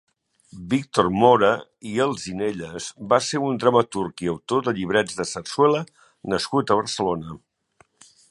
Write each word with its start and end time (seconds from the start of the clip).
Víctor 0.69 1.09
Mora 1.23 1.49
i 1.89 1.91
Alzinelles 2.05 2.87
va 3.11 3.19
ser 3.27 3.41
un 3.49 3.61
dramaturg 3.65 4.25
i 4.27 4.31
autor 4.33 4.65
de 4.69 4.75
llibrets 4.79 5.19
de 5.21 5.29
sarsuela 5.33 5.83
nascut 6.35 6.73
a 6.73 6.79
Barcelona. 6.83 7.39